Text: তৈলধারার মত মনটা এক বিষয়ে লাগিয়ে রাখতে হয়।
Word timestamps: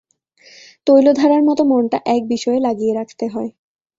তৈলধারার 0.87 1.41
মত 1.43 1.59
মনটা 1.61 1.97
এক 2.15 2.21
বিষয়ে 2.27 2.59
লাগিয়ে 2.59 2.93
রাখতে 2.93 3.25
হয়। 3.27 3.49